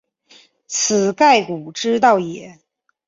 [0.65, 2.57] 此盖古之道也。